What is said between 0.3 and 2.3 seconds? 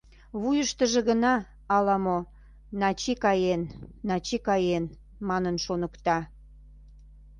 Вуйыштыжо гына ала-мо